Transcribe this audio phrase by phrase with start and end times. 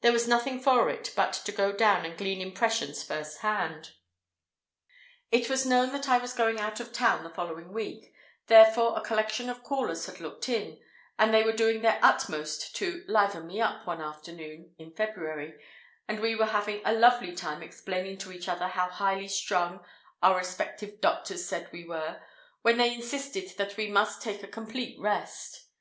[0.00, 3.92] There was nothing for it but to go down and glean impressions first hand.
[5.30, 8.12] It was known that I was going out of town the following week,
[8.48, 10.80] therefore a collection of callers had looked in,
[11.20, 15.54] and they were doing their utmost to "liven me up" one afternoon in February,
[16.08, 19.84] and we were having a lovely time explaining to each other how highly strung
[20.20, 22.20] our respective doctors said we were
[22.62, 25.68] when they insisted that we must take a complete rest.